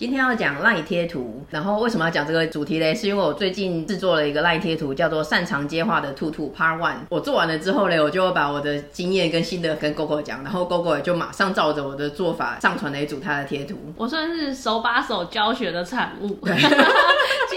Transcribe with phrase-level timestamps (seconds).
[0.00, 2.94] 今天要讲赖贴图，然后为什么要讲这个主题嘞？
[2.94, 6.94] 是因为我最近制作了一个赖贴图，叫做擅长接话的兔兔 Part One。
[7.10, 13.76] 我做完了之后嘞，我就会把我的经验跟心得跟 GoGo 讲，然后 GoGo 也就马上照着我的做法上传了一组他的贴图。
[13.94, 16.38] 我算是手把手教学的产物，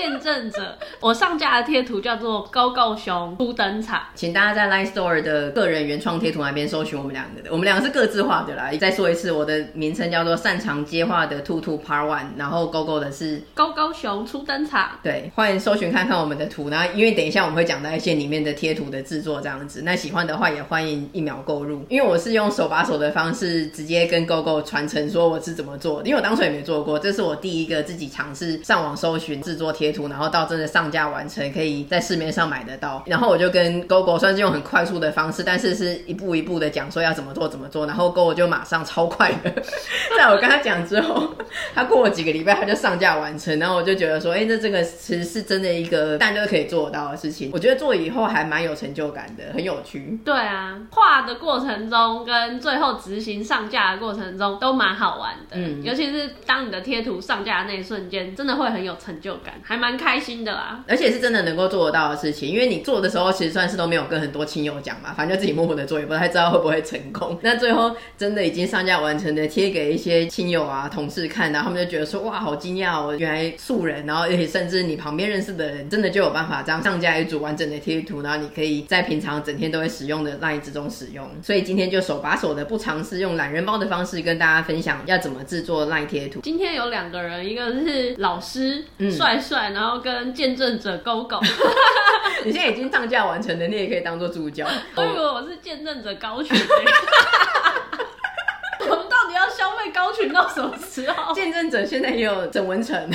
[0.04, 0.78] 见证者。
[1.00, 8.70] 我上架的贴图叫做高高熊初登场，请大家在 Line Store 的个人原创贴图那边搜寻我们两个的，我们两个是各自画的啦。
[8.80, 12.26] 再说一次，我的名称叫做擅长接话的兔兔 Part One。
[12.36, 16.70] 然后 GoGo 的是高高熊初登场，对，欢迎搜寻看看我们的图。
[16.70, 21.86] 然后因为等一下我们会讲到一些里面的贴图的制作这样子，那喜欢的话也欢迎一秒购入。
[21.88, 33.02] 因为我是用手把手的方式直接跟 GoGo 传承说我是怎么做，因为我当初也没做过，这是我第一个自己尝试上网搜寻制作贴图，然后到真的上架完成，可以在市面上买得到。
[33.06, 39.50] 然后我就跟 GoGo 算是用很快速的方式，但是是一步一步的讲说要怎么做怎么做，然后 GoGo 就马上超快的，
[40.18, 41.34] 在我跟他讲之后，
[41.74, 47.52] 他过了几个礼拜他就上架完成，然后我就觉得说，哎、欸，那这个其实是真的一个大家都可以做得到的事情。
[47.54, 50.20] 我觉得做以后还蛮有成就感的，很有趣。
[50.26, 55.56] 对啊，画的过程中跟最后执行上架的过程中都蛮好玩的。
[55.56, 60.82] 嗯，尤其是当你的贴图上架的那一瞬间，真的会很有成就感，还蛮开心的啦。
[60.88, 67.38] 而且是真的能够做得到的事情，因为你做的时候其实算是都没有跟很多亲友讲嘛，反正就自己默默的做，也不太知道会不会成功。
[67.44, 81.28] 那最后真的已经上架完成的，贴给一些亲友啊、同事看，然后他们就觉得说，哇，好惊讶哦，原来素人，然后而且甚至你旁边认识的人，真的就有办法这样上架一组完整的贴图，然后你可以在平常整天都会使用的 LINE 之中使用。
[81.42, 86.40] 所以今天就手把手的不尝试用懒人包的方式跟大家分享要怎么制作 LINE 贴图。
[86.42, 91.40] 今天有两个人，一个是老师帅帅，嗯，然后跟见证者 GoGo。
[92.46, 94.68] 你现在已经上架完成的，你也可以当做助教。
[94.96, 96.58] 我以为我是见证者高群。
[98.82, 101.34] 我们到底要消费高群到什么时候？
[101.34, 103.10] 见证者现在也有整文成。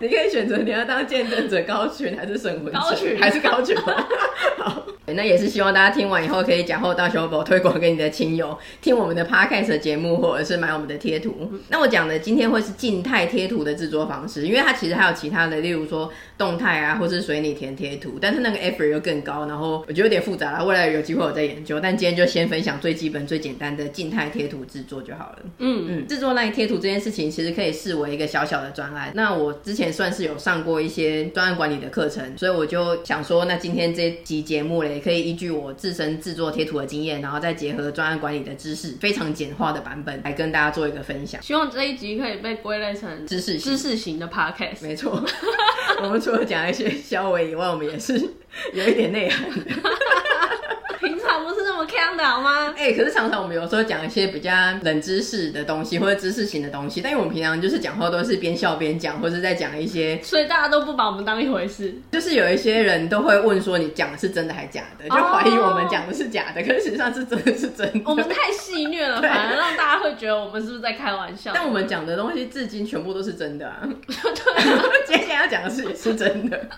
[0.00, 4.86] 你可以选择你要当见证者高群还是沈文成，高群还是高群好。
[5.14, 11.50] 那也是希望大家听完以后可以讲后到小宝推广给你的亲友，听我们的 podcast 节目，或者是买我们的贴图。
[11.68, 20.64] 那我讲的今天会是静态贴图的制作方式，因为它其实还有其他的，例如说动态啊，或是随你填贴图，但是那个 effort 又更高，然后我觉得有点复杂了。
[20.64, 25.38] 未来有机会我再研究，但今天就先分享最基本、最简单的静态贴图制作就好了。
[25.58, 29.10] 嗯嗯，制作 LINE 贴图这件事情其实可以视为一个小小的专案。
[29.14, 41.40] 那我之前算是有上过一些专案管理的课程，所以我就想说，那今天这集节目嘞，可以依据我自身制作贴图的经验，然后再结合专案管理的知识，非常简化的版本来跟大家做一个分享。
[41.42, 44.82] 希望这一集可以被归类成知识知识型的 podcast。
[44.82, 45.22] 没错，
[46.02, 48.18] 我 们除了讲一些消维以外，我们也是
[48.72, 49.48] 有一点内涵
[51.98, 52.08] 的。
[52.08, 52.74] 这么锵的好吗？
[52.76, 54.50] 哎、欸，可是常常我们有时候讲一些比较
[54.82, 61.94] 冷知识的东西，或者知识型的东西，但因为我们平常就是讲话都是边笑边讲，或者在讲一些，所以大家都不把我们当一回事。
[62.12, 65.08] 就是有一些人都会问说，你讲的是真的还是假的？
[65.08, 68.00] 就怀疑我们讲的是假的，可是实际上是真的是真的。
[68.04, 71.52] 我们太戏谑了， 反而让大家会觉得我们是不是在开玩笑？
[71.54, 73.80] 但我们讲的东西至今全部都是真的啊！
[74.06, 76.68] 对啊，接下来要讲的事也是真的。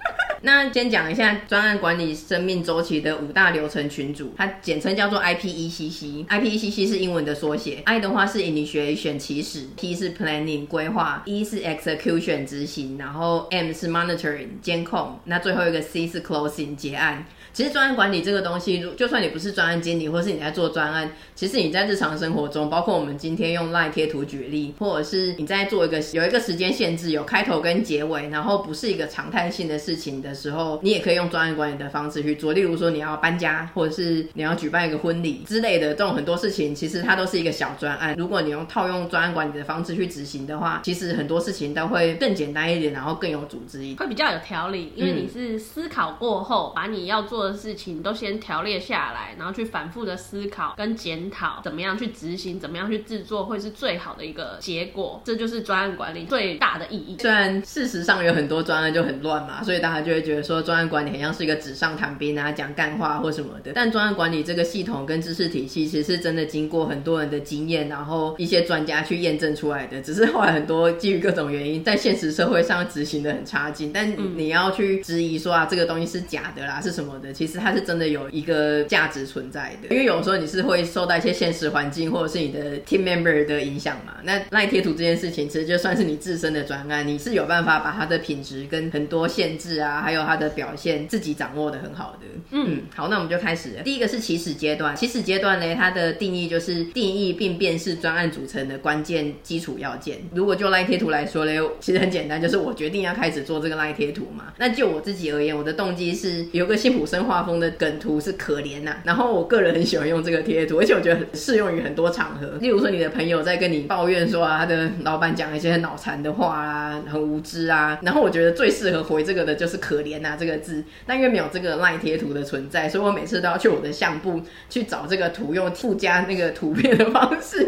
[0.42, 6.26] 那先讲一下专案管理生命周期的五大流程群组，它简称叫做 IPECC。
[6.26, 16.08] IPECC 是英文的缩写，I 的话是 Initiation 起始，P 是 Planning 规划，E 是 Execution 执行，然后 M 是 Monitoring 监控，那最后一个 C
[16.08, 17.26] 是 Closing 结案。
[17.52, 32.52] 其实专案管理这个东西，就算你不是专案经理，或是你在做专案，其实你在日常生活中，包括我们今天用 LINE 贴图举例，或者是你在做一个有一个时间限制，有开头跟结尾，然后不是一个常态性的事情的时候，你也可以用专案管理的方式去做。
[32.52, 38.14] 例如说你要搬家，或者是你要举办一个婚礼之类的这种很多事情，其实它都是一个小专案。
[38.16, 55.22] 如果你用套用专案管理的方式去执行的话，其实很多事情都会更简单一点，然后更有组织一点，会比较有条理，因为你是思考过后，把你要做的事情都先条列下来，然后去反复的思考跟检讨，怎么样去执行，怎么样去制作，会是最好的一个结果。
[55.24, 57.16] 这就是专案管理最大的意义。
[57.20, 63.72] 虽然事实上有很多专案就很乱嘛，所以大家就会觉得说专案管理很像是一个纸上谈兵啊，讲干话或什么的。
[63.74, 70.02] 但专案管理这个系统统跟知识体系，其实是真的经过很多人的经验，然后一些专家去验证出来的。
[70.02, 73.92] 只是后来很多基于各种原因，在现实社会上执行的很差劲。
[73.92, 77.29] 但你要去质疑说啊，这个东西是假的啦，是什么的？
[77.32, 79.88] 其实它是真的有一个价值存在的。
[79.94, 84.14] 因为有时候你是会受到一些现实环境或者是你的 team member 的影响嘛。
[84.22, 92.26] 那赖贴图这件事情，其实就算是你自身的专案，你是有办法把它的品质跟很多限制啊，还有它的表现自己掌握的很好的。
[92.50, 93.82] 嗯，好，那我们就开始了。
[93.82, 100.18] 第一个是起始阶段，起始阶段呢，它的定义就是定义并辨识专案组成的关键基础要件。
[100.34, 104.52] 如果就赖贴图来说呢，其实很简单，就是我决定要开始做这个赖贴图嘛。
[104.58, 112.58] 那就我自己而言，我的动机是有个辛普画风的梗图是可怜呐、然后我个人很喜欢用这个贴图，而且我觉得很适用于很多场合。
[112.60, 120.82] 例如说，你的朋友在跟你抱怨说啊，他的老板讲一些很脑残的话啊，很无知啊，然后我觉得最适合回这个的就是可怜呐这个字。
[121.06, 127.66] 但因为没有这个赖贴图的存在，所以我每次都要去我的相簿去找这个图，用附加那个图片的方式。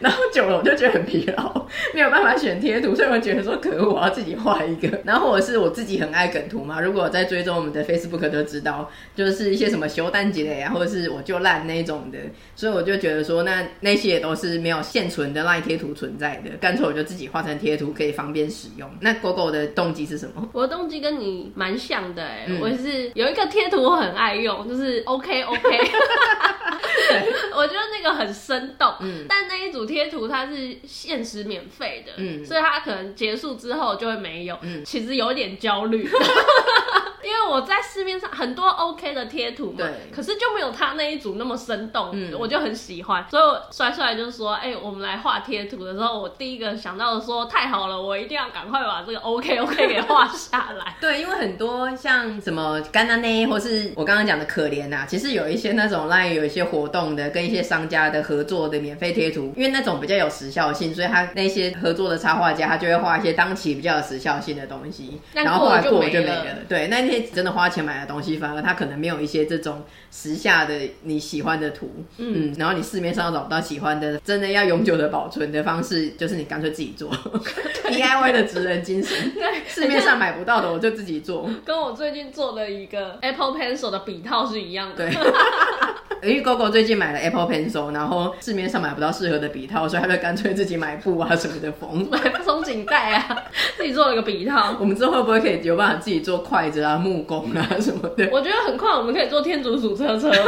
[0.00, 5.00] 然后久了我就觉得很疲劳，没有办法选贴图，所以我觉得说可恶，我要自己画一个。
[5.04, 8.81] 然后或者是我自己很爱梗图嘛，如果在追踪我们的 Facebook 都知道，
[9.14, 12.18] 就是一些什么修蛋姐呀，或者是我就烂那种的，
[12.54, 18.90] 所以我就觉得说那那些也都是没有现存的赖贴图存在的，干脆我就自己画成贴图，可以方便使用。
[19.00, 20.48] 那狗狗的动机是什么？
[20.52, 25.60] 我的动机跟你蛮像的哎、欸，嗯、我是有一个贴图我很爱用，就是 OK OK，
[27.56, 36.08] 我觉得那个很生动，嗯，但那一组贴图它是限时免费的，嗯，所以它可能结束之后就会没有，嗯，其实有点焦虑。
[37.48, 50.96] 我在市面上很多 OK 的贴图嘛，对，可是就没有他那一组那么生动，嗯，我就很喜欢，所以我甩出来就说，哎、欸，我们来画贴图的时候，我第一个想到的说，太好了，我一定要赶快把这个 OK OK 给画下来。
[51.00, 66.46] 对，因为很多像什么干那内，或是我刚刚讲的可怜呐、啊，其实有一些那种 LINE 有一些活动的，跟一些商家的合作的免费贴图，因为那种比较有时效性，所以他那些合作的插画家，他就会画一些当期比较有时效性的东西，然后后来过就没了。
[66.68, 67.12] 对，那。
[67.34, 77.10] 真的花钱买的东西，反而它可能没有一些这种时下的你喜欢的图，嗯，嗯，然后你市面上找不到喜欢的，真的要永久的保存的方式，就是你干脆自己做，
[77.84, 85.16] DIY 的职人精神， 对，市面上买不到的我就自己做，跟我最近做的一个 Apple Pencil 的笔套是一样的，对。
[86.22, 93.44] 因为 Gogo 最近买了 Apple Pencil，然后市面上买不到适合的笔套，所以他就干脆自己买布啊什么的缝， 买松紧带啊，
[93.76, 94.76] 自己做了个笔套。
[94.78, 98.28] 我们之后会不会可以有办法自己做筷子啊、木工啊什么的？
[98.30, 100.30] 我觉得很快，我们可以做天竺鼠车车。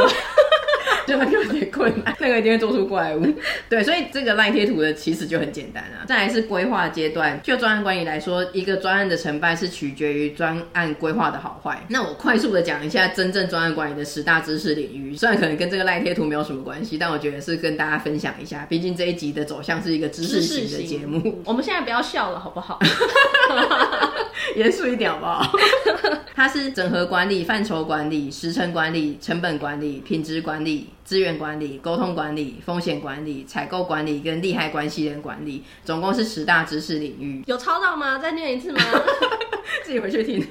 [1.05, 3.25] 就那个有点困难，那个一定会做出怪物。
[3.69, 6.05] 对，所以这个赖贴图的其实就很简单啊。
[6.07, 11.85] 再来是规划阶段，就专案管理来说，一个专案的成败是取决于专案规划的好坏。
[11.89, 18.65] 那我快速的讲一下真正专案管理的十大知识领域，虽然可能跟这个赖贴图没有什么关系，但我觉得是跟大家分享一下。
[18.69, 21.41] 毕竟这一集的走向是一个知识型的节目。
[21.45, 22.79] 我们现在不要笑了，好不好？
[24.55, 25.51] 严肃一点好不好？
[26.35, 30.89] 它是整合管理、范畴管理、时程管理、成本管理、品质管理。
[31.05, 37.43] 资源管理、沟通管理、风险管理、采购管理跟利害关系人管理，总共是十大知识领域。
[37.45, 38.17] 有抄到吗？
[38.17, 38.81] 再念一次吗？
[39.85, 40.45] 自己回去听。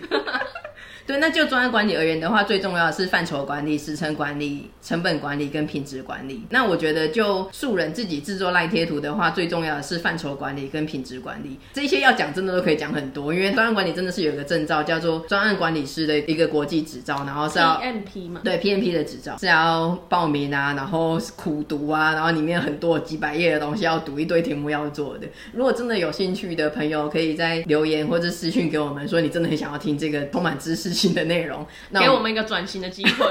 [1.06, 6.42] 对，那就专案管理而言的话，最重要的是范畴管理、时程管理、成本管理跟品质管理。
[6.50, 11.58] 那我觉得，就素人自己制作赖贴图的话，最重要的是范畴管理跟品质管理。
[11.74, 18.40] 这些要讲真的都可以讲很多，因为专案管理真的是有一个证照，叫做专案管理师的一个国际执照，然后是要 PMP 嘛？
[18.42, 25.26] 对，PMP 的执照是要报名啊，然后苦读啊，然后里面很多几百页的东西要读，一堆题目要做的。
[25.52, 33.26] 如果真的有兴趣的朋友，可以在留言或者私讯给我们，说你真的很想要听这个充满知识新的内容，那给我们一个转型的机会。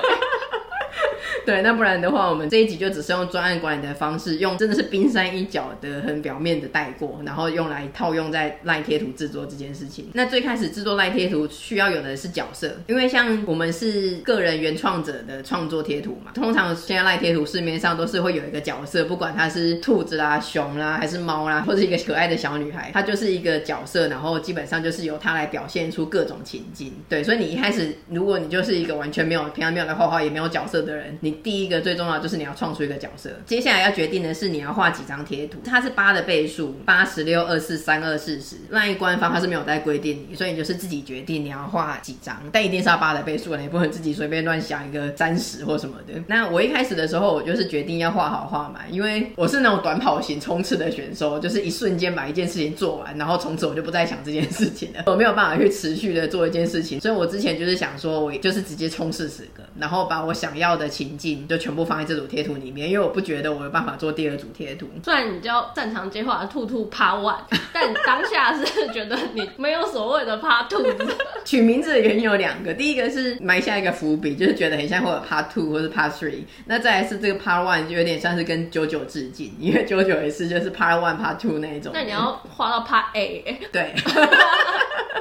[1.45, 10.09] 对，那不然的话，我们这一集就只是用专案管理的方式，用真的是冰山一角的很表面的带过，然后用来套用在赖贴图制作这件事情。
[10.13, 26.93] 那最开始制作赖贴图需要有的是角色，因为像我们是个人原创者的创作贴图嘛，通常现在赖贴图市面上都是会有一个角色，不管它是兔子啦、熊啦，还是猫啦，或者一个可爱的小女孩，它就是一个角色，然后基本上就是由它来表现出各种情境。
[27.09, 46.13] 对，所以你一开始如果你就是一个完全没有平常没有来画画也没有角色的人，你第一个最重要就是你要创出一个角色，接下来要决定的是你要画几张贴图，它是八的倍数，八十六二四三二四十，那一官方它是没有在规定你，所以你就是自己决定你要画几张，但一定是要八的倍数，你不能自己随便乱想一个三十或什么的。
[46.27, 64.85] 那我一开始的时候，我就是决定要画好画满，因为我是那种短跑型冲刺的选手，就是一瞬间把一件事情做完，然后从此我就不再想这件事情了，我没有办法去持续的做一件事情，所以我之前就是想说，我就是直接冲刺十个，然后把我想要的情境就全部放在这组贴图里面，因为我不觉得我有办法做第二组贴图。
[65.01, 67.39] 虽然你叫擅长接话的兔兔 Part One，
[67.71, 70.83] 但当下是觉得你没有所谓的 Part Two。
[71.45, 76.43] 取名字的原因有两个，第一个是埋下一个伏笔，就是觉得很像或者 Part Two 或是 Part Three。
[76.65, 81.93] 那再来是这个 Part One 就有点像是跟 JoJo 致敬，因为 JoJo 也是就是 Part One、Part Two 那一种。
[81.93, 83.93] 那你要画到 Part A，对。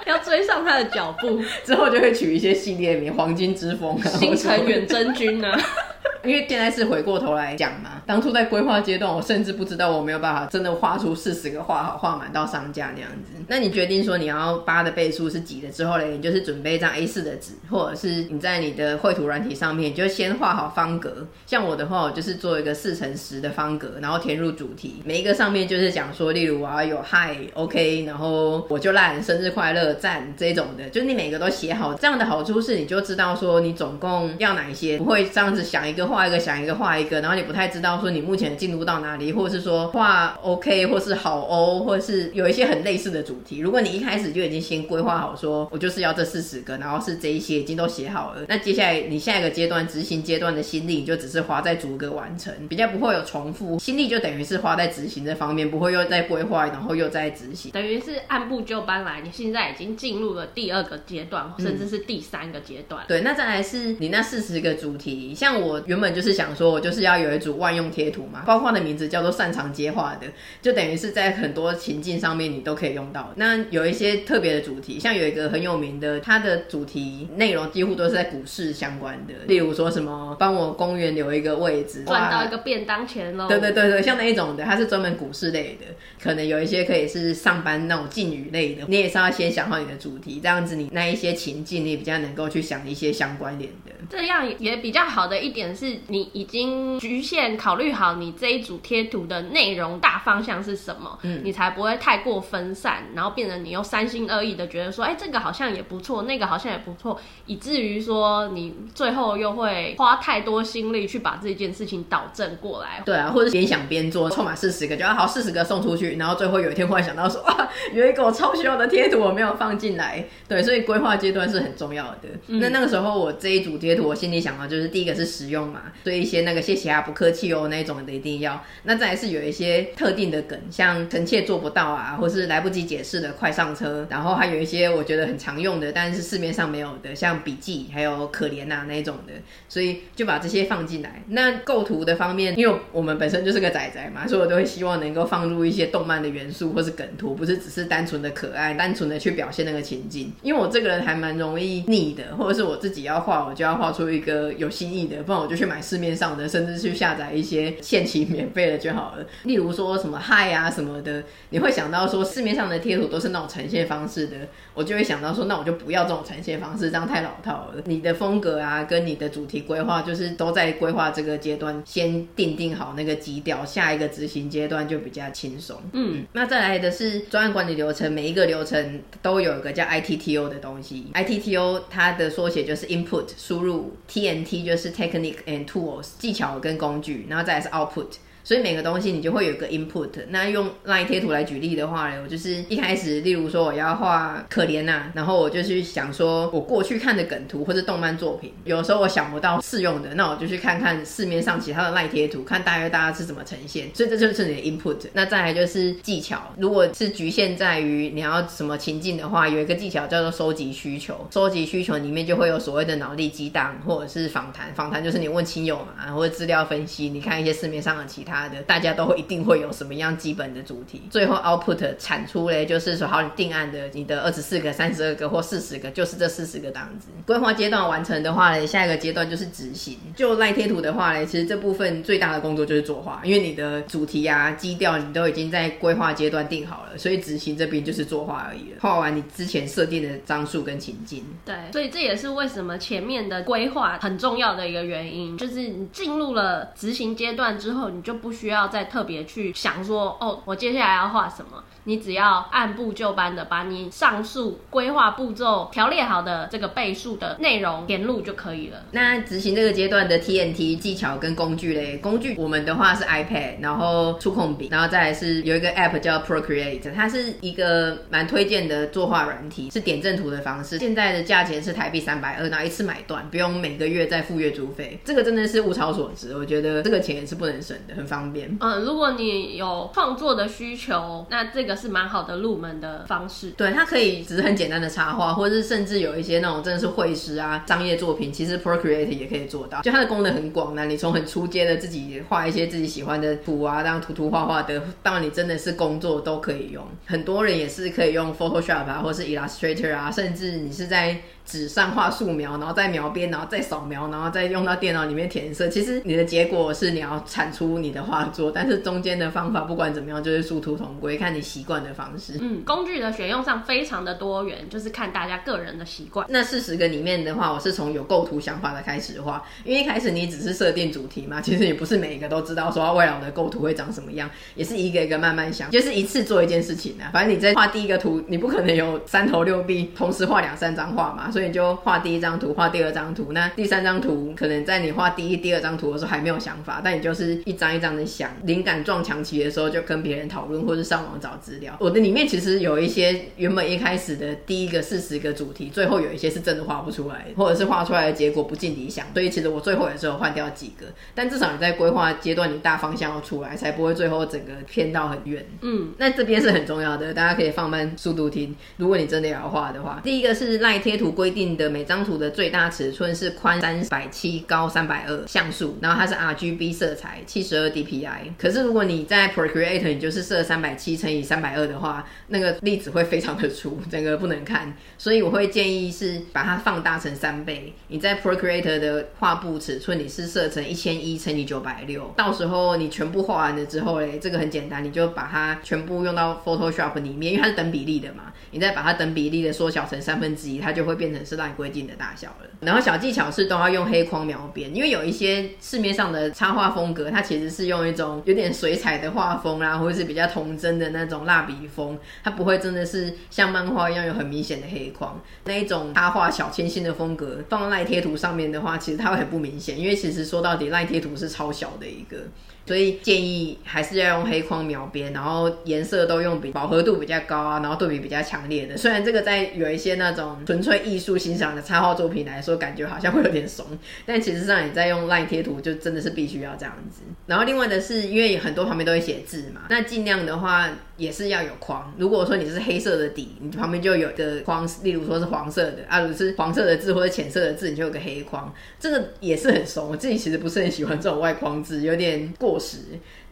[0.04, 5.56] 要追上他的脚步，之后就会取一些系列名，黄金之风啊，星辰远征军啊。
[6.24, 13.42] 因为现在是回过头来讲嘛，当初在规划阶段，我甚至不知道我没有办法真的画出四十个画好画满到上架那样子。
[13.48, 21.26] 那你决定说你要八的倍数是几了之后嘞，你就是准备一张 A4 的纸，或者是你在你的绘图软体上面，你就先画好方格。
[21.44, 25.02] 像我的话，我就是做一个四乘十的方格，然后填入主题。
[25.04, 31.94] 每一个上面就是讲说，例如我要有 Hi OK，然后我就烂生日快乐赞这种的，就你每个都写好。
[31.94, 36.02] 这样的好处是，你就知道说你总共要哪一些，不会这样子想一个。
[36.12, 43.60] 画一个想一个画一个，然后你不太知道说你目前进度到哪里，或者是说画 OK，或是好欧，或者是有一些很类似的主题。
[43.60, 53.78] 如果你一开始就已经先规划好说，我就是要这四十个，然后是这一些已经都写好了，那接下来你下一个阶段执行阶段的心力，你就只是花在逐个完成，比较不会有重复。
[53.78, 59.22] 心力就等于是花在执行这方面，不会又在规划，然后又在执行，等于是按部就班来。
[59.22, 63.04] 你现在已经进入了第二个阶段，甚至是第三个阶段。
[63.04, 63.08] 嗯。
[63.08, 70.26] 对，那再来是你那四十个主题，像我原本就是想说，我就是要有一组万用贴图嘛，包括的名字叫做擅长接话的，
[70.60, 73.32] 就等于是在很多情境上面你都可以用到。
[73.36, 83.48] 那有一些特别的主题，像有一个很有名的，它的主题内容几乎都是在股市相关的，例如说什么帮我公园留一个位置，赚到一个便当钱喽。
[83.48, 85.86] 对对对对，像那一种的，它是专门股市类的，
[86.22, 93.92] 可能有一些可以是上班那种敬语类的，你也是要先想好你的主题，这样子你那一些情境你比较能够去想一些相关联的。
[94.10, 113.02] 这样也比较好的一点是你已经局限考虑好你这一组贴图的内容大方向是什么，嗯，你才不会太过分散，然后变成你又三心二意的觉得说，哎，这个好像也不错，那个好像也不错，以至于说你最后又会花太多心力去把这件事情导正过来。
[113.04, 120.24] 对啊，或者边想边做，凑满四十个就要好四十个送出去，然后最后有一天忽然想到说，啊，有一个我超需要的贴图我没有放进来。
[120.48, 122.28] 对，所以规划阶段是很重要的。
[122.46, 128.62] 嗯、那那个时候我这一组贴图，我心里想到就是第一个是使用嘛，对一些那个谢谢啊、不客气哦那种的一定要。
[128.84, 134.06] 那再来是有一些特定的梗，像臣妾做不到啊，或是来不及解释的快上车。
[134.08, 139.32] 然后还有一些我觉得很常用的，但是市面上没有的，像笔记还有可怜呐那种的，
[139.68, 141.22] 所以就把这些放进来。
[141.28, 150.32] 那构图的方面，因为我们本身就是个仔仔嘛，所以我都会希望能够放入一些动漫的元素或是梗图，不是只是单纯的可爱，单纯的去表现那个情境。
[150.42, 159.24] 因为我这个人还蛮容易腻的，或者是我自己要画，我就要画出一个有新意的，不然我就去买市面上的，甚至去下载一些限期免费的就好了。
[159.44, 164.36] 例如说什么嗨啊什么的，你会想到说市面上的贴图都是那种呈现方式的，
[164.74, 167.82] 我就会想到说，那我就不要这种呈现方式，这样太老套了。
[167.86, 175.80] 你的风格啊，跟你的主题规划，就是都在规划这个阶段先定定好那个基调，下一个执行阶段就比较轻松。
[175.92, 188.16] 嗯，那再来的是专案管理流程，每一个流程都有一个叫 ITTO 的东西，ITTO 它的缩写就是 Input 输入，TNT 就是 Technique and Tools 技巧跟工具，然后再来是 Output。
[188.44, 190.10] 所以每个东西你就会有个 input。
[190.28, 203.88] 那用 LINE 贴图来举例的话呢，我就是一开始，例如说我要画可怜呐、啊，然后我就去想说，我过去看的梗图或是动漫作品，有时候我想不到适用的，那我就去看看市面上其他的 LINE 贴图，看大约大家是怎么呈现。
[203.94, 204.98] 所以这就是你的 input。
[205.12, 211.26] 那再来就是技巧，如果是局限在于你要什么情境的话，有一个技巧叫做收集需求。
[211.30, 214.72] 收集需求里面就会有所谓的脑力激荡，或者是访谈。
[214.74, 218.31] 访谈就是你问亲友嘛，或者资料分析，你看一些市面上的其他。
[218.32, 227.08] 他的大家都会一定会有什么样基本的主题，最后 output 产出嘞，就是说好你定案的，你的二十四个、三十二个或四十个，就是这四十个档子。
[227.26, 229.98] 规划阶段完成的话呢，下一个阶段就是执行。
[230.16, 238.78] 就赖贴图的话呢，其实这部分最大的工作就是作画，因为你的主题啊、基调你都已经在规划阶段定好了，所以执行这边就是作画而已了。
[238.80, 241.24] 画完你之前设定的张数跟情境。
[241.44, 251.62] 对，所以这也是为什么前面的规划很重要的一个原因，就是你进入了执行阶段之后，你就不需要再特别去想说，哦，我接下来要画什么。
[251.84, 258.84] 你只要按部就班的把你上述规划步骤条列好的这个倍数的内容填入就可以了。
[258.92, 261.96] 那执行这个阶段的 TNT 技巧跟工具嘞？
[261.96, 270.78] 工具我们的话是 iPad，然后触控笔，然后再来是有一个 App 叫 Procreate，它是一个蛮推荐的作画软体，是点阵图的方式。
[270.78, 275.00] 现在的价钱是台币三百二，然后一次买断，不用每个月再付月租费。
[275.04, 278.56] 这个真的是物超所值，我觉得这个钱也是不能省的，很方便。
[278.60, 281.72] 嗯，如果你有创作的需求，那这个。
[281.82, 289.80] 是蛮好的入门的方式，对，它可以只是很简单的插画，或者是甚至有一些那种真的是绘师啊、商业作品，其实 Procreate 也可以做到。
[289.80, 296.86] 就它的功能很广，那你从很初阶的自己画一些自己喜欢的图啊，这样涂涂画画的，当然你真的是工作都可以用。
[297.06, 301.22] 很多人也是可以用 Photoshop 啊，或是 Illustrator 啊，甚至你是在。
[301.44, 305.68] 纸上画素描，然后再描边，然后再扫描，然后再用到电脑里面填色。
[305.68, 312.38] 其实你的结果是你要产出你的画作，但是中间的方法不管怎么样，就是殊途同归，看你习惯的方式。
[312.40, 316.26] 嗯，工具的选用上非常的多元，就是看大家个人的习惯。
[316.30, 327.10] 那四十个里面的话，我是从有构图想法的开始画，因为一开始你只是设定主题嘛，其实也不是每一个都知道说未来的构图会长什么样，也是一个一个慢慢想，就是一次做一件事情啊。
[327.12, 332.12] 反正你在画第一个图，你不可能有三头六臂同时画两三张画嘛，所以你就画第。
[332.12, 341.74] 第一张图画第二张图，那第三张图可能在你画第一、第二张图的时候还没有想法，但你就是一张一张的想，灵感撞墙期的时候就跟别人讨论或是上网找资料。
[341.80, 350.84] 我的里面其实有一些原本一开始的第一个四十个主题，最后有一些是真的画不出来，或者是画出来的结果不尽理想，所以其实我最后也是有换掉几个。
[351.14, 355.42] 但至少你在规划阶段，你大方向要出来，才不会最后整个偏到很远。
[355.62, 358.54] 嗯，那这边是很重要的，大家可以放慢速度听。
[358.76, 362.02] 如果你真的要画的话，第一个是赖贴图规定的每张。
[362.02, 368.32] 图的最大尺寸是宽三百七，高三百二像素，然后它是 RGB 色彩，七十二 DPI。
[368.36, 374.74] 可是如果你在 Procreate，你就是设三百七乘以三百二的话，那个粒子会非常的粗，整个不能看。
[374.98, 377.72] 所以我会建议是把它放大成三倍。
[377.88, 405.20] 你在 Procreate 的画布尺寸你是设成一千一乘以九百六，到时候你全部画完了之后嘞，这个很简单，你就把它全部用到 Photoshop 里面，因为它是等比例的嘛，你再把它等比例的缩小成三分之一，它就会变成是赖规定的大小了，然后小技巧是都要用黑框描边，因为有一些市面上的插画风格，它其实是用一种有点水彩的画风啦，或者是比较童真的那种蜡笔风，它不会真的是像漫画一样有很明显的黑框。
[405.44, 412.18] 那一种插画小清新的风格，放赖贴图上面的话，其实它会很不明显，因为其实说到底赖贴图是超小的一个。
[412.66, 418.76] 所以建议还是要用黑框描边，然后颜色都用比饱和度比较高啊，然后对比比较强烈的。
[418.76, 423.66] 虽然这个在有一些那种纯粹艺术欣赏的插画作品来说，感觉好像会有点怂，
[424.06, 427.02] 但其实上你在用 LINE 贴图就真的是必须要这样子。
[427.26, 430.70] 然后另外的是，因为很多旁边都会写字嘛，那尽量的话
[431.02, 431.92] 也是要有框。
[431.98, 439.88] 如果说你是黑色的底，你旁边就有的框，例如说是黄色的啊，如果是黄色的字或者浅色的字，你就有个黑框，这个也是很怂。
[439.88, 442.78] 我自己其实不是很喜欢这种外框字，有点过时。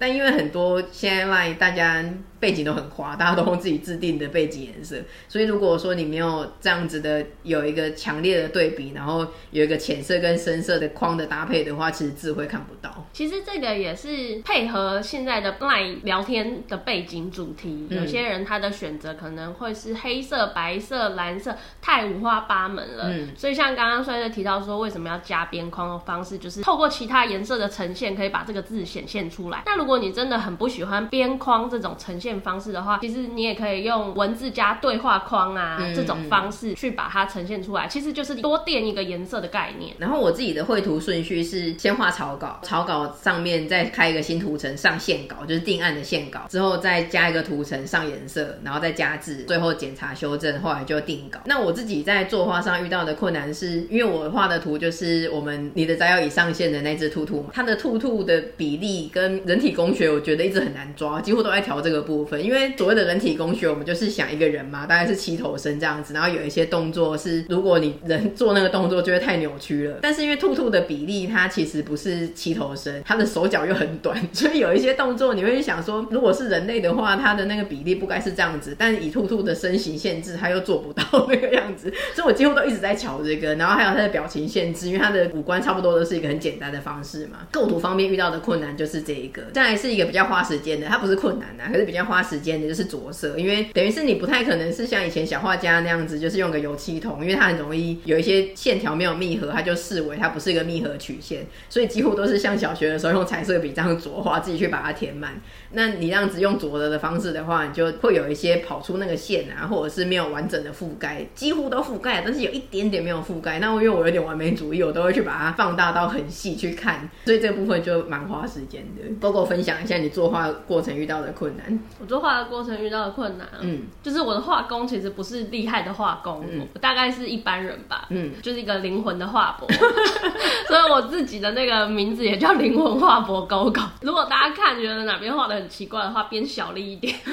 [0.00, 2.02] 但因为很多现在 LINE 大家
[2.40, 4.96] 背景都很花，大家都用自己制定的背景颜色，
[5.28, 13.06] 所以如果说你没有这样子的有一个强烈的对比，然后有一个浅色跟深色的框的搭配的话，其实字会看不到。
[13.12, 23.10] 其实这个也是配合现在的 LINE 聊天的背景主题，有些人他的选择可能会是黑色、白色、蓝色，太五花八门了。
[23.10, 29.62] 嗯，所以像刚刚帅帅提到说，为什么要加边框的方式，就是透过其他颜色的呈现，可以把这个字显现出来。
[29.66, 39.94] 那如果你真的很不喜欢边框这种呈现方式的话，其实你也可以用文字加对话框啊、嗯、这种方式去把它呈现出来，其实就是多垫一个颜色的概念。
[39.98, 51.40] 然后我自己的绘图顺序是先画草稿，草稿上面再开一个新图层上线稿，就是定案的线稿，之后再加一个图层上颜色，然后再加字，最后检查修正，后来就定稿。
[51.44, 62.44] 那我自己在作画上遇到的困难是，因为我画的图就是我们你的摘要已上线的那只兔兔嘛，它的兔兔的比例跟人体工学，我觉得一直很难抓，几乎都在调这个部分。
[62.44, 69.98] 因为所谓的人体工学，我们就是想一个人嘛，大概是七头身这样子，然后有一些动作是，如果你人做那个动作，就会太扭曲了。
[70.02, 83.54] 但是因为兔兔的比例，它其实不是七头身，它的手脚又很短，所以有一些动作你会想说，如果是人类的话，它的那个比例不该是这样子，但以兔兔的身形限制，它又做不到那个样子，所以我几乎都一直在瞧这个。
[83.54, 87.38] 然后还有它的表情限制，因为它的五官差不多都是一个很简单的方式嘛。
[87.52, 105.40] 构图方面遇到的困难就是这一个，再是一个比较花时间的，它不是困难啊，可是比较花时间的就是着色，因为等于是你不太可能是像以前小画家那样子，就是用个油漆桶，因为它很容易有一些线条没有密合，它就视为它不是一个密合曲线，所以几乎都是像小学的时候用彩色笔这样着画，自己去把它填满。
[105.72, 113.58] 那你这样子用左的的方式的话，你就会有一些跑出那个线啊，或者是没有完整的覆盖，几乎都覆盖，但是有一点点没有覆盖。
[113.58, 119.02] 那我因为我有点完美主义，我都会去把它放大到很细去看，所以这部分就蛮花时间的。
[119.20, 121.80] 多多分享一下你作画过程遇到的困难。
[122.00, 129.68] 我作画的过程遇到的困难，嗯，就是我的画工其实不是厉害的画工，嗯，我大概是一般人吧，嗯，就是一个灵魂的画伯，
[130.66, 133.80] 所以我自己的那个名字也叫灵魂画伯勾勾。
[134.02, 137.14] 如果大家看觉得哪边画的很奇怪的话，变小了一点。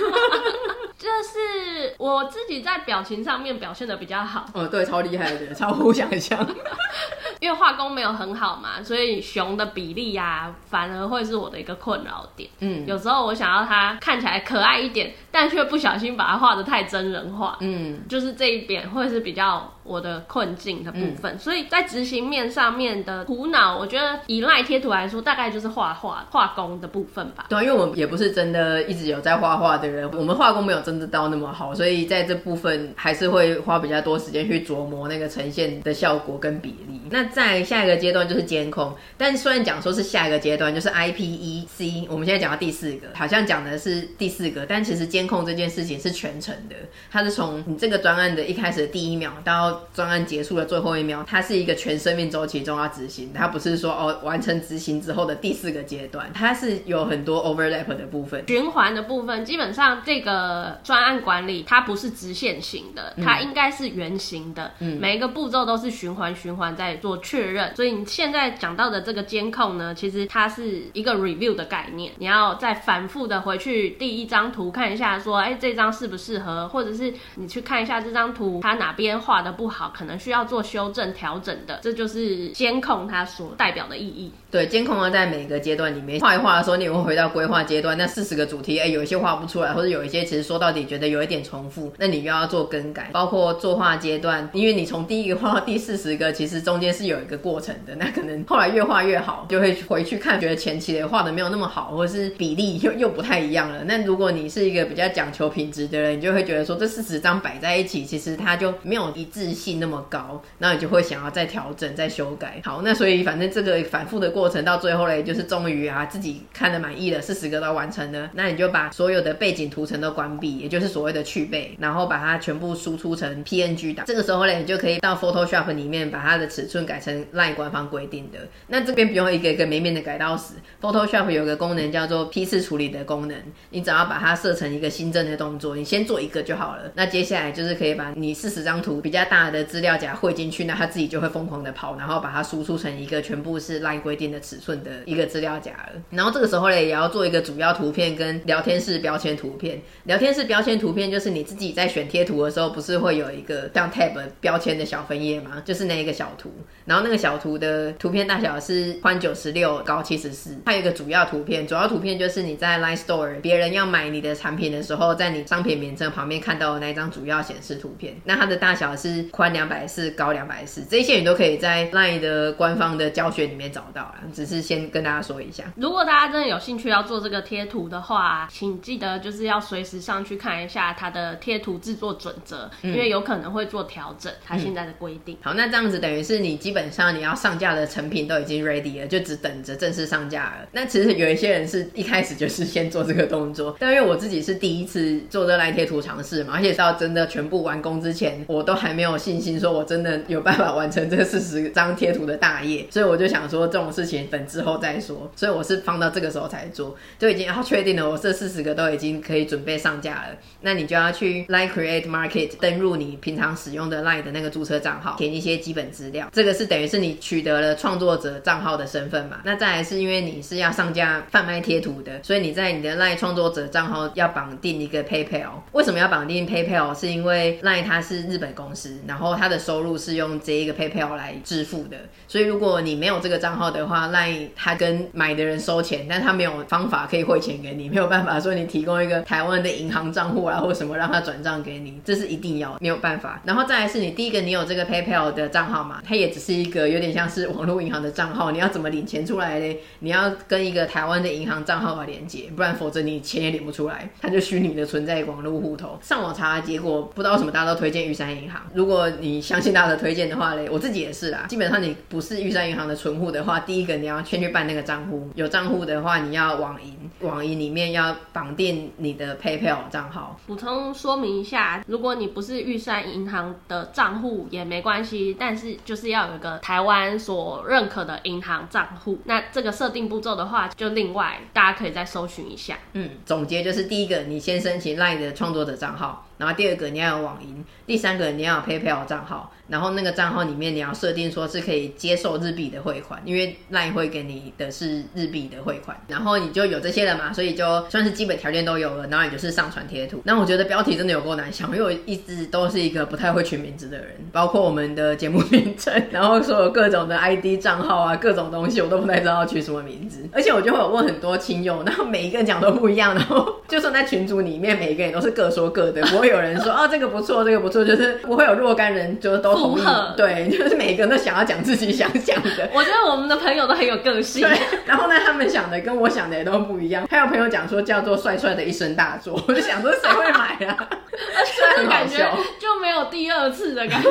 [0.98, 4.46] 就是我自己在表情上面表现的比较好。
[4.54, 6.46] 哦，对，超厉害的，超乎想象。
[7.40, 12.50] 因为画工没有很好嘛，所以熊的比例呀、啊，反而会是我的一个困扰点。
[12.62, 17.58] 嗯，有时候我想要它看起来可爱一点，但却不小心把它画的太真人化。
[17.60, 21.34] 嗯，就是这一点会是比较我的困境的部分。
[21.34, 27.46] 嗯、所以在执行面上面的苦恼，我觉得以 LINE 贴图来说，大概就是画画画工的部分吧。
[27.50, 37.02] 对，因为我们也不是真的一直有在画画的人，我们画工没有真的到那么好，所以在这部分还是会花比较多时间去琢磨那个呈现的效果跟比例。
[37.10, 46.76] 那在下一个阶段就是监控，但虽然讲说是下一个阶段，就是 IPEC，我们现在讲到第四个，好像讲的是第四个，但其实监控这件事情是全程的，
[47.10, 67.76] 它是从你这个专案的一开始的第一秒到专案结束的最后一秒，它是一个全生命周期中要执行，它不是说哦完成执行之后的第四个阶段，它是有很多 overlap 的部分，循环的部分，基本上这个专案管理它不是直线型的，它应该是圆形的，嗯，每一个步骤都是循环循环在做确认。
[67.76, 84.32] 所以你现在讲到的这个监控呢，其实它是一个 review 的概念，你要再反复的回去第一张图看一下，说，哎，这张适不适合，或者是你去看一下这张图，它哪边画的不不好，可能需要做修正调整的，这就是监控它所代表的意义。
[84.50, 103.84] 对，监控要在每个阶段里面画一画的时候，你也会回到规划阶段，那四十个主题，哎，有一些画不出来，或者有一些其实说到底觉得有一点重复，那你又要做更改，包括作画阶段，因为你从第一个画到第四十个，其实中间是有一个过程的，那可能后来越画越好，就会回去看，觉得前期的画的没有那么好，或者是比例又又不太一样了。
[103.84, 112.62] 那如果你是一个比较讲求品质的人，你就会觉得说这四十张摆在一起，其实它就没有一致性那么高，那你就会想要再调整、再修改。
[112.64, 115.18] 好，那所以反正这个反复的过程到最后嘞。
[115.28, 124.06] 就是终于啊，自己看得满意了，四十个都完成了，那你就把所有的背景图层都关闭，也就是所谓的去背，然后把它全部输出成 PNG 档。
[124.06, 128.38] 这个时候呢，你就可以到 Photoshop 里面把它的尺寸改成 LINE 官方规定的。
[128.68, 133.36] 那这边不用一个一个明面的改到死，Photoshop 有个功能叫做批次处理的功能，
[133.72, 136.84] 你只要把它设成一个新增的动作，你先做一个就好了。
[136.94, 144.92] 那接下来就是可以把你四十张图比较大的资料夹汇进去，那它自己就会疯狂的跑，然后把它输出成一个全部是 LINE 规定的尺寸的。
[145.06, 149.82] 一个资料夹了，然后这个时候呢，也要做一个主要图片跟聊天室标签图片。
[150.04, 155.62] 聊天室标签图片就是你自己在选贴图的时候，不是会有一个像 tab 标签的小分页吗？
[155.64, 156.52] 就是那一个小图，
[156.86, 160.58] 然后那个小图的图片大小是宽九十六，高七十四。
[160.66, 168.16] 还有一个主要图片，主要图片就是你在 Line Store 别人要买你的产品的时候，在你商品名称旁边看到的那一张主要显示图片。
[168.26, 170.84] 那它的大小是宽两百四，高两百四。
[170.90, 185.44] 这些你都可以在 Line 的官方的教学里面找到啊，只是先跟大家说一下，如果大家真的有兴趣要做这个贴图的话，请记得就是要随时上去看一下它的贴图制作准则，嗯、因为有可能会做调整，它现在的规定、嗯。
[185.44, 190.68] 好，那这样子等于是你基本上你要上架的成品都已经 ready 了，就只等着正式上架了。
[190.72, 205.30] 那其实有一些人是一开始就是先做这个动作， 但因为我自己是第一次做这 LINE 贴图尝试嘛，而且到真的全部完工之前，我都还没有信心说我真的有办法完成这四十张贴图的大业， 所以我就想说这种事情等之后再说。
[205.36, 210.28] 所以我是放到这个时候才做，就已经要确定了，我这四十个都已经可以准备上架了。
[210.62, 216.30] 那你就要去 LINE Create Market 登入你平常使用的 LINE 的那个注册账号，填一些基本资料。
[216.34, 219.40] 这个是等于是你取得了创作者账号的身份嘛。
[219.44, 225.52] 那再来是因为你是要上架贩卖贴图的，所以你在你的 LINE 创作者账号要绑定一个 PayPal。
[225.72, 226.98] 为什么要绑定 PayPal？
[226.98, 231.98] 是因为 LINE 它是日本公司，然后他的收入是用这一个 PayPal 来支付的。
[232.28, 243.42] 所以如果你没有这个账号的话，LINE 它跟买的人收钱，但他没有方法可以汇钱给你，没有办法说你提供一个台湾的银行账户啊或什么让他转账给你，这是一定要没有办法。
[243.46, 246.02] 然后再来是你第一个，你有这个 PayPal 的账号嘛？
[246.06, 249.78] 它也只是一个有点像是网络银行的账号，你要怎么领钱出来呢？
[250.00, 255.98] 你要跟一个台湾的银行账号来连接，不然否则你钱也领不出来，它就虚拟的存在网络户头。
[256.02, 258.62] 上网查结果，不知道什么大家都推荐玉山银行。
[258.74, 261.46] 如果你相信他的推荐的话嘞，我自己也是啦。
[261.48, 265.30] 基本上你不是玉山银行的存户的话，第一个你要先去办那个账户。
[265.36, 270.40] 有账户的话，你要网银，网银里面要绑定你的 PayPal 账号。
[270.48, 279.20] 补充说明一下，如果你不是玉山银行的账户也没关系，但是就是要有一个台湾所认可的银行账户。
[279.26, 282.78] 那这个设定步骤的话，就另外大家可以再搜寻一下。
[282.94, 286.24] 嗯，总结就是第一个，你先申请 LINE 的创作者账号。
[286.38, 300.22] 然后第二个你要有网银，第三个你要有 PayPal 账号，然后那个账号里面你要设定说是可以接受日币的汇款，因为 LINE 会给你的是日币的汇款，然后你就有这些了嘛，所以就算是基本条件都有了，然后你就是上传贴图。
[300.26, 317.08] 那我觉得标题真的有够难想，因为我一直都是一个不太会取名字的人，包括我们的节目名称，然后所有各种的 ID 账号啊，各种东西我都不太知道取什么名字，而且我就会有问很多亲友，然后每一个人讲都不一样，然后就算在群组里面，每一个人都是各说各的，不会有人说啊 这个。
[317.08, 322.70] 不错，这个不错，就是不会有若干人就是都同意，合对， 就是每一个人都想要讲自己想讲的。
[322.74, 324.60] 我觉得我们的朋友都很有个性，对。
[324.86, 327.08] 然后呢，他们想的跟我想的也都不一样。
[327.10, 330.90] 还有朋友讲说叫做帅帅的一生大作， 我就想说谁会买啊？
[330.90, 332.18] 而且感觉
[332.60, 334.10] 就没有第二次的感觉。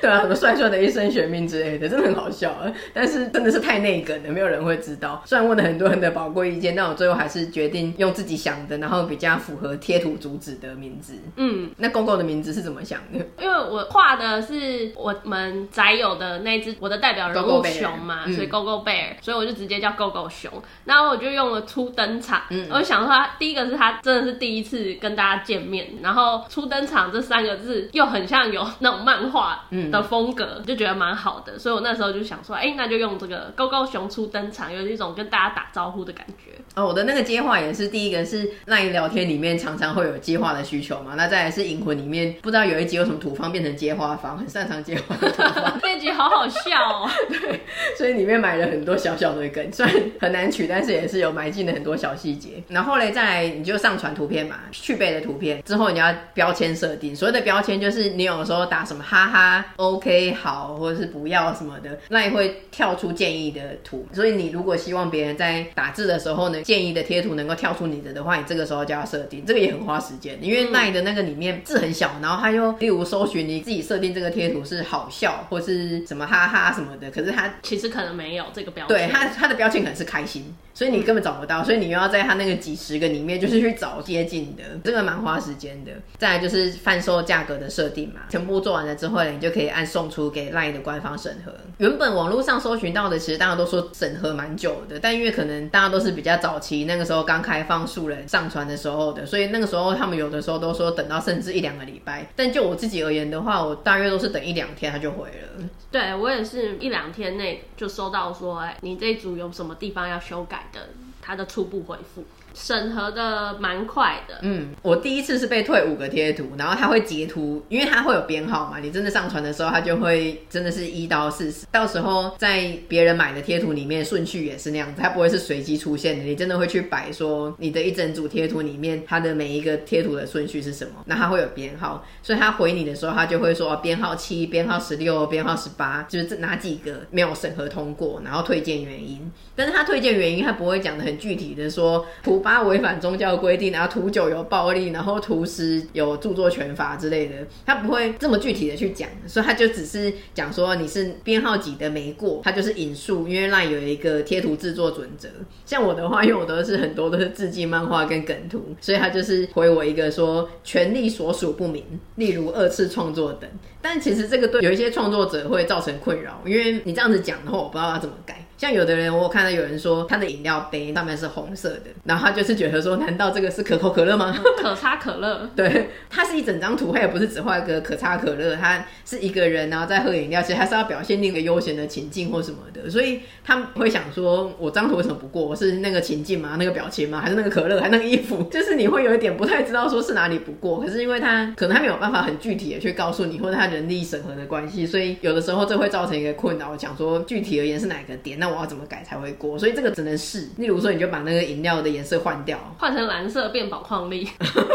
[0.00, 2.72] 对啊，什么帅帅的一生玄命之类的，真的很好笑啊。
[2.94, 5.20] 但是真的是太内梗了，没有人会知道。
[5.26, 11.14] 虽然问了很多人的宝贵意见，但我最后还是决定用自己想的，然后比较符合贴图主旨的名字。
[11.42, 13.18] 嗯，那公公的名字是怎么想的？
[13.40, 20.52] 因为我画的是我们宅友的那只我的代表人物熊嘛，所以 Gogo Bear，所以我就直接叫 Gogo 熊。
[20.84, 36.52] 然后我就用了初登场，嗯，我就想说他第一个是他真的是第一次跟大家见面，然后初登场这三个字又很像有那种漫画的风格，就觉得蛮好的，所以我那时候就想说，哎，那就用这个 Gogo 熊初登场，有一种跟大家打招呼的感觉。
[36.74, 47.10] 哦，我的那个接话也是第一个是 LINE 聊天里面常常会有接话的需求嘛，那再来是银魂里面不知道有一集有什么土方变成接花方，很擅长接花的土方， 那集好好笑哦。
[47.30, 47.60] 对，
[47.96, 52.62] 所以里面买了很多小小的梗，虽然很难取，但是也是有埋进了很多小细节。
[52.68, 64.04] 然后嘞，再来你就上传图片嘛，去背的图片之后你要标签设定，所谓的标签就是你有时候打什么哈哈、OK、好或者是不要什么的，那也会跳出建议的图。
[64.12, 85.92] 所以你如果希望别人在打字的时候呢，建议的贴图能够跳出你的的话，你这个时候就要设定，这个也很花时间，因为 LINE 的那个里面字很小，然后他又例如搜寻你自己设定这个贴图是好笑或是什么哈哈什么的，可是他其实可能没有这个标签，对他他的标签可能是开心，所以你根本找不到，所以你又要在他那个几十个里面就是去找接近的，这个蛮花时间的。
[86.16, 91.52] 再来就是贩售价格的设定嘛，全部做完了之后呢，你就可以按送出给 LINE 的官方审核。
[91.76, 102.26] 原本网络上搜寻到的，其实大家都说审核蛮久的，但因为可能大家都是比较早期，那个时候刚开放素人上传的时候的，所以那个时候他们有的时候都说等到甚至一两个礼拜。
[102.34, 105.68] 但就我自己而言的话，我大约都是等一两天他就回了。
[105.90, 110.88] 对，我也是一两天内就收到说，哎，你这一组有什么地方要修改的，
[111.20, 112.24] 他的初步回复。
[112.54, 142.40] 审核的蛮快的，嗯，我第一次是被退五个贴图，然后他会截图，因为他会有编号嘛，你真的上传的时候，他就会真的是一到四十，到时候在别人买的贴图里面顺序也是那样子，他不会是随机出现的，你真的会去摆说你的一整组贴图里面，它的每一个贴图的顺序是什么，那他会有编号，所以他回你的时候，他就会说编号七、编号十六、编号十八，就是这哪几个没有审核通过，然后推荐原因，但是他推荐原因他不会讲的很具体的说图。
[142.50, 147.34] 他违反宗教规定，然后图九有暴力，然后图十有著作权法之类的，
[147.64, 155.28] 他不会这么具体的去讲，所以他就只是讲说你是编号几的没过，他就是引述，因为那有一个贴图制作准则。
[155.64, 161.84] 像我的话，因为我都是很多都是自制漫画跟梗图，所以他就是回我一个说权利所属不明，
[162.16, 163.48] 例如二次创作等。
[163.80, 168.44] 但其实这个对有一些创作者会造成困扰，因为你这样子讲的话，我不知道要怎么改。
[168.60, 174.36] 像有的人，我有看到有人说他的饮料杯上面是红色的，然后他就是觉得说，难道这个是可口可乐吗？
[174.60, 175.48] 可差可乐。
[175.56, 185.56] 对，它是一整张图，它也不是只画一个可差可乐，它是一个人然后在喝饮料，其实还是要表现那个悠闲的情境或什么的，所以他们会想说，我这张图为什么不过？
[185.56, 186.56] 是那个情境吗？
[186.58, 187.18] 那个表情吗？
[187.18, 187.80] 还是那个可乐？
[187.80, 188.42] 还是那个衣服？
[188.52, 196.70] 就是你会有一点不太知道说是哪里不过，可是因为他可能他没有办法很具体的去告诉你，或者他人力审核的关系，所以有的时候这会造成一个困扰。
[196.72, 199.58] 我讲说具体而言是哪个点，那我要怎么改才会过？
[199.58, 200.48] 所以这个只能试。
[200.56, 204.28] 例如说，你就把那个饮料的颜色换掉，换成蓝色变宝矿力，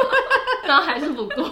[0.66, 1.52] 然后还是不过。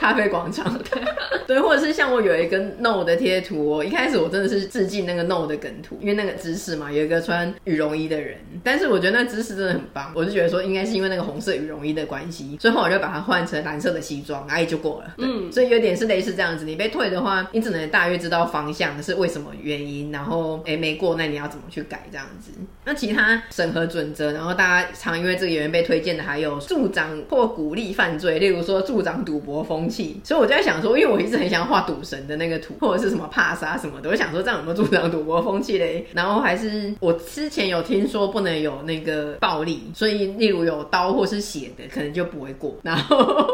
[0.00, 1.02] 咖啡广场， 对，
[1.46, 15.14] 对，或者是像我有一个 No 的贴图，我一开始我真的是致敬那个 No 的梗图，因为那个姿势嘛，有一个穿羽绒衣的人，但是我觉得那姿势真的很棒，我就觉得说应该是因为那个红色羽绒衣的关系，所以后来我就把它换成蓝色的西装，哎，就过了。
[15.18, 22.52] 嗯，所以有点是类似这样子，你被退的话，你只能大约知道方向是为什么原因，然后哎没过，那你要怎么去改这样子？
[22.86, 29.89] 那其他审核准则，然后大家常因为这个原因被推荐的还有助长或鼓励犯罪，例如说助长赌博风。
[30.24, 36.06] 所以我就在想说，因为我一直很想画赌神的那个图，或者是什么帕莎什么的，我想说这样有没有助长赌博风气嘞？
[36.12, 42.74] 然后还是我之前有听说不能有那个暴力，所以例如有刀或是血的，可能就不会过。
[42.82, 43.46] 然后。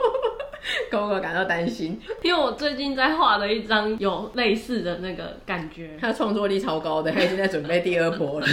[0.90, 8.46] 狗狗感到担心，因为我最近在画了一张有类似的那个感觉，他创作力超高的，他已经在准备第二波了，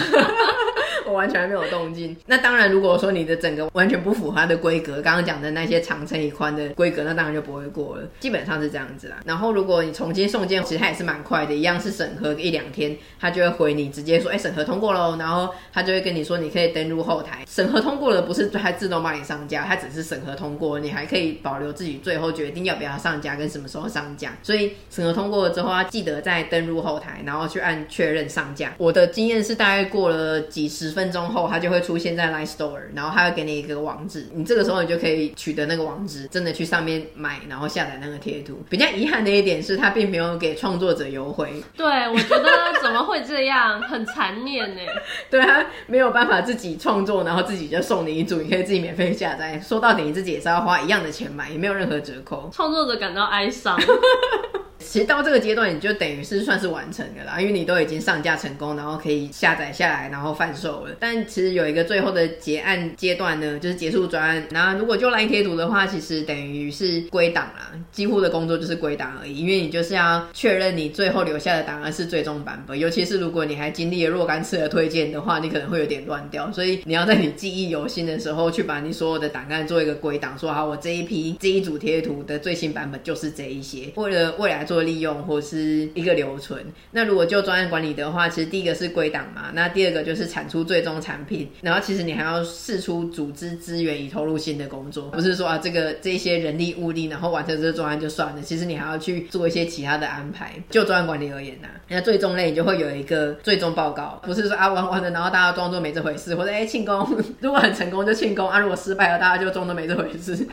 [1.05, 2.15] 我完全没有动静。
[2.25, 9.17] 那当然，如果说你的整个完全不符合它的规格，刚刚讲的那些长乘以宽的规格，那当然就不会过了，基本上是这样子啦。
[9.25, 17.43] 然后如果你重新送件，其实它也是蛮快的，一样是审核一两天，他就会回你直接说，哎、审核通过喽，然后他就会跟你说，你可以登入后台。
[17.47, 28.73] 审核通过了，不是它自动帮你上架，它只是审核通过，你还可以保留自己最后决定要不要上架跟什么时候上架，所以审核通过了之后，要记得再登入后台，然后去按确认上架。
[28.77, 38.61] 我的经验是，大概过了几十分钟后，它就会出现在 Line Store，然后它会给你一个网址，你这个时候你就可以取得那个网址，真的去上面买，然后下载那个贴图。
[38.69, 41.61] 比较遗憾的一点是，它并没有给创作者优惠。
[41.75, 42.49] 对，我觉得
[42.81, 44.81] 怎么会这样，很残念呢。
[45.29, 49.59] 对，它没有办法自己创作，然后自己就送你一组，你可以自己免费下载。
[49.59, 52.49] 说到底，你自己也是要花一样的钱买，也没有任何折扣。
[52.53, 53.79] 创作者感到哀伤。
[54.93, 60.95] 其实到这个阶段，你就等于是算是完成的啦，因为你都已经上架成功，然后可以下载下来，然后贩售了。
[60.99, 64.47] 但其实有一个最后的结案阶段呢，就是结束专案。
[64.51, 72.77] 那如果就来贴图的话，其实等于是归档啦，几乎的工作就是归档而已，因为你就是要确认你最后留下的档案是最终版本。
[72.77, 76.51] 尤其是如果你还经历了若干次的推荐的话，你可能会有点乱掉。
[76.51, 84.82] 所以你要在你记忆犹新的时候，去把你所有的档案做一个归档，说好我这一批这一组贴图的最新版本就是这一些，为了未来做。
[84.83, 86.63] 利用或是一个留存。
[86.91, 91.49] 那如果就专案管理的话，其实第一个是归档嘛，那第二个就是产出最终产品。
[91.61, 98.41] 然后其实你还要释出组织资源以投入新的工作，不是说啊这个这些人力物力，然后完成这个专案就算了。
[98.41, 100.53] 其实你还要去做一些其他的安排。
[100.69, 107.07] 就专案管理而言呐、啊，那最终类你就会有一个最终报告，不是说啊完完了，然后大家装作没这回事，或者哎庆功，
[107.39, 110.47] 如果很成功就庆功啊，如果失败了大家就装作没这回事。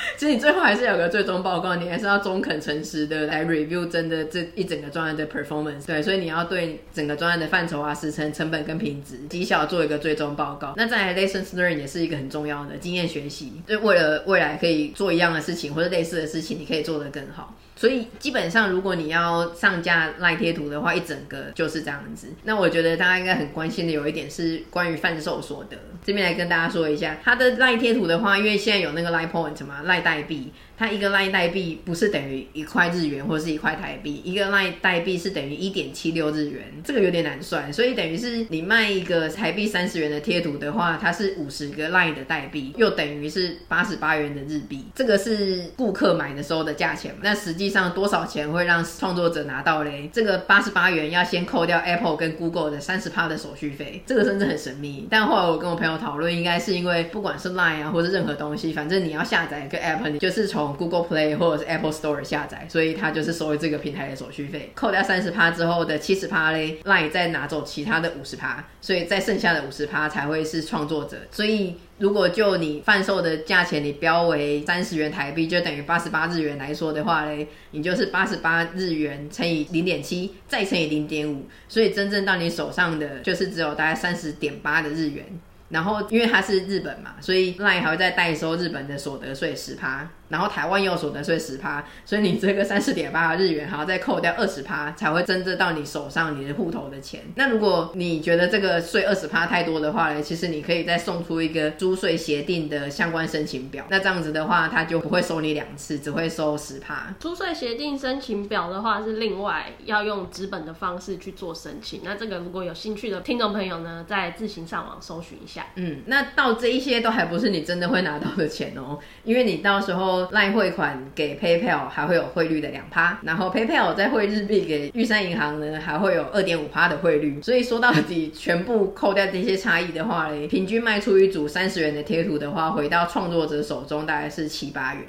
[0.16, 5.86] 其实你最后还是有个最终报告，你还是要中肯诚实的来 review 真的这一整个专案的 performance。
[5.86, 10.74] 对，所以你要对整个专案的范畴啊、时程、成本跟品质、绩效做一个最终报告。
[10.76, 17.54] 那在 lessons learned 也是一个很重要的经验学习，就为了未来可以做一样的事情或者类似的事情，你可以做得更好。
[17.78, 22.26] 所以基本上，如果你要上架赖贴图的话，一整个就是这样子。
[22.42, 30.52] 那我觉得大家应该很关心的有一点是关于贩售所得，这边来跟大家说一下，它的赖贴图的话，因为现在有那个赖 Point 嘛，赖代币。
[30.78, 47.22] 它一个 LINE 代币不是等于一块日元或是一块台币，一个 LINE 代币是等于一点七六日元，这个有点难算，所以等于是你卖一个台币三十元的贴图的话，它是五十个 LINE 的代币，又等于是八十八元的日币，这个是顾客买的时候的价钱嘛。
[47.24, 50.08] 那实际上多少钱会让创作者拿到嘞？
[50.12, 55.08] 这个八十八元要先扣掉 Apple 跟 Google 的三十趴的手续费，这个真的很神秘。
[55.10, 71.16] 但后来我跟我朋友讨论，应该是因为不管是 LINE 啊，或者任何东西，反正你要下载一个 App，你就是从 Google Play 或者是 Apple Store 下载，所以它就是收这个平台的手续费，扣掉三十趴之后的七十趴嘞，LINE 再拿走其他的五十趴，所以再剩下的五十趴才会是创作者。
[71.30, 85.24] 所以如果就你贩售的价钱你标为三十元台币，就等于八十八日元来说的话嘞，你就是八十八日元乘以零点七，再乘以零点五，所以真正到你手上的就是只有大概三十点八的日元。
[85.70, 90.08] 然后因为它是日本嘛，所以 LINE 还会再代收日本的所得税十趴。
[90.28, 97.22] 然后台湾又有所得税十趴，所以你这个三十点八日元还要再扣掉二十趴，才会真正到你手上你的户头的钱。
[97.36, 103.86] 那如果你觉得这个税二十趴太多的话呢，其实你可以再送出一个租税协定的相关申请表。
[103.88, 107.14] 那这样子的话，他就不会收你两次，只会收十趴。
[107.18, 112.00] 租税协定申请表的话是另外要用纸本的方式去做申请。
[112.04, 115.68] 那这个如果有兴趣的听众朋友呢，再自行上网搜寻一下。
[115.76, 120.17] 嗯，那到这一些都还不是你真的会拿到的钱哦，因为你到时候。
[120.30, 127.40] 赖汇款给 PayPal 还会有汇率的两趴，然后 PayPal 再汇日币给玉山银行呢，还会有二点五趴的汇率。
[127.42, 135.02] 所以说到底全部扣掉这些差异的话嘞，平均卖出一组三十元的贴图的话，回到创作者手中大概是七八元，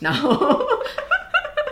[0.00, 0.60] 然后。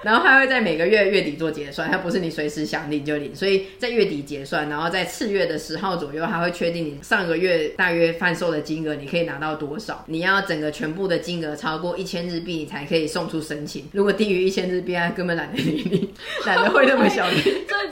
[0.04, 10.04] 然后他会在每个月月底做结算，它不是你随时想领就领，所以在月底结算，然后在次月的十号左右，它会确定你上个月大约贩售的金额，你可以拿到多少。
[10.06, 13.88] 你要整个全部的金额超过一千日币，你才可以送出申请。
[13.92, 16.14] 如果低于一千日币，它根本懒得理你，
[16.44, 17.42] 懒得会那么小，最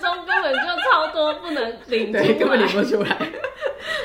[0.00, 0.60] 终根本就
[0.90, 3.16] 超多不能领， 对，根本领不出来。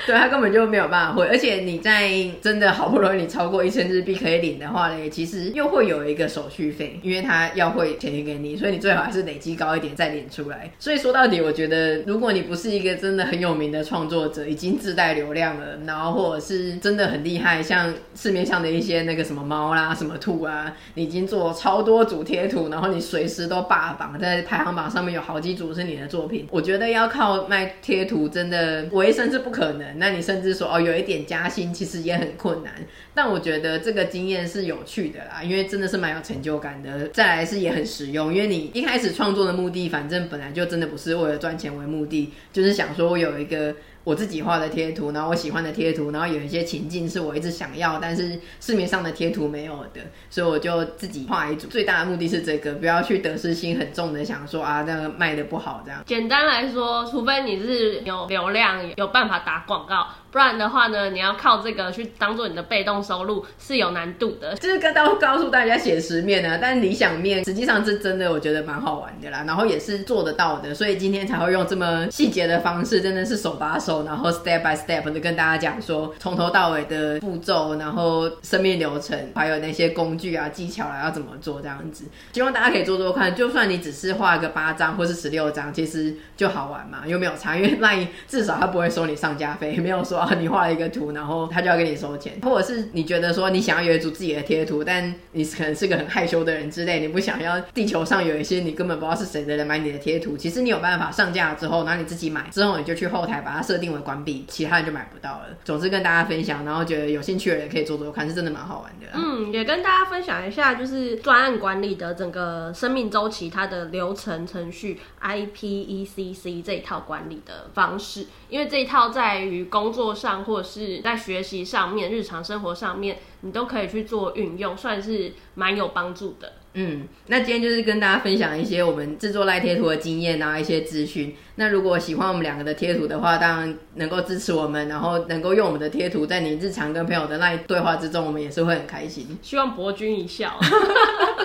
[0.07, 2.09] 对，他根本就没有办法汇，而且你在
[2.41, 10.71] 真的好不容易你超过一千日币可以领的话呢，其实又会有一个手续费，因为他要汇钱给你，所以你最好还是累积高一点再领出来。
[10.79, 29.96] 所以说到底，我觉得如果你不是一个真的很有名的创作者，已经自带流量了，然后或者是真的很厉害，像市面上的一些那个什么猫啦、什么兔啊，你已经做超多组贴图，然后你随时都霸榜，在排行榜上面有好几组是你的作品，我觉得要靠卖贴图真的维生是不可能。
[29.97, 32.73] 那你甚至说哦，有一点加薪，其实也很困难。
[33.13, 37.07] 但我觉得这个经验是有趣的啦，因为真的是蛮有成就感的。
[37.09, 43.75] 再来是也很实用，因为你一开始创作的目的，反正本来就真的不是为了赚钱为目的，就是想说我有一个。
[44.07, 49.99] 我自己画的贴图，然后我喜欢的贴图，然后有一些情境是我一直想要，但是市面上的贴图没有的，
[50.29, 51.67] 所以我就自己画一组。
[51.67, 56.01] 最大的目的是这个，不要去得失心很重的想说啊，那个卖的不好这样。
[56.05, 60.07] 简单来说，除非你是有流量，有办法打广告。
[60.31, 64.53] 不然的话呢，你要靠这个去当做你的被动收入是有难度的。
[64.55, 69.43] 就是跟到告诉大家写实面啊，但理想面实际上是真的，我觉得蛮好玩的啦。
[69.47, 82.05] 然后也是做得到的，所以今天才会用这么细节的方式，真的是手把手，然后 step by step 的跟大家讲说，从头到尾的步骤，然后生命流程，还有那些工具啊、技巧啊要怎么做这样子。
[82.33, 90.16] 希望大家可以做做看，就算你只是画个八张或是十六张，其实就好玩嘛，又没有差，因为那至少他不会收你上架费，没有说。
[90.39, 100.35] 你画一个图，然后他就要给你收钱，或者是你觉得说你想要有一组自己的贴图，但你可能是个很害羞的人之类，你不想要地球上有一些你根本不知道是谁的人买你的贴图。
[100.35, 105.45] 其实你有办法上架之后，然后你自己买之后，你就去后台把它设定为关闭，其他人就买不到了。
[105.63, 109.07] 总之跟大家分享，然后觉得有兴趣的人可以做做看，是真的蛮好玩的。
[109.13, 120.06] 嗯，也跟大家分享一下，就是专案管理的整个生命周期，它的流程程序 IPECC 这一套管理的方式，因为这一套在于工作。
[120.13, 126.53] 上或者是在学习上面、日常生活上面，你都可以去做运用，算是蛮有帮助的。
[126.73, 131.35] 嗯，那今天就是跟大家分享一些我们制作赖贴图的经验啊，一些资讯。
[131.55, 139.37] 那如果喜欢我们两个的贴图的话，当然能够支持我们，然后能够用我们的贴图在你日常跟朋友的赖对话之中，我们也是会很开心。
[139.41, 140.53] 希望博君一笑。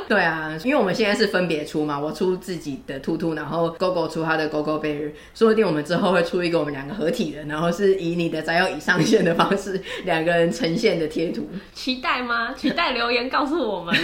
[0.06, 11.48] 对啊，因为我们现在是分别出嘛，我出自己的兔兔，然后狗狗出他的狗狗 bear，说不定我们之后会出一个我们两个合体的，然后是以你的宅友已上线的方式，两个人呈现的贴图。
[11.72, 12.52] 期待吗？
[12.52, 13.96] 期待留言告诉我们。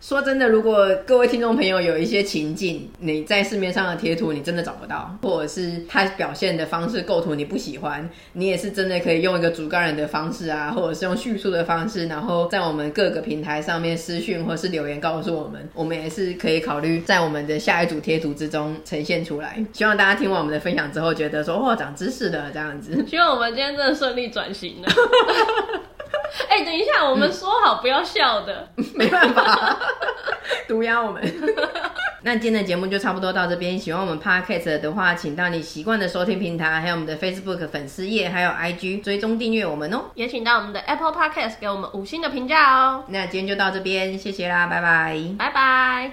[0.00, 19.64] 说 真的，如果各位听众朋友有一些情境，你在市面上的贴图你真的找不到，或者是他表现的方式构图你不喜欢，你也是真的可以用一个主干人的方式啊，或者是用叙述的方式，然后在我们各个平台上面私讯或是留言告诉我们，我们也是可以考虑在我们的下一组贴图之中呈现出来。
[19.72, 23.06] 希望大家听完我们的分享之后，觉得说哇，长知识了这样子。
[23.08, 24.88] 希望我们今天真的顺利转型了。
[26.48, 29.78] 哎、欸，等一下，我们说好不要笑的，嗯、 没办法，
[30.68, 31.22] 毒压我们。
[32.22, 33.78] 那今天的节目就差不多到这边。
[33.78, 40.06] 喜欢我们 Podcast 的话，请到你习惯的收听平台，还有我们的 Facebook 粉丝页，还有 IG 追踪订阅我们哦。
[40.14, 43.04] 也请到我们的 Apple Podcast 给我们五星的评价哦。
[43.08, 46.12] 那今天就到这边，谢谢啦，拜拜，拜拜。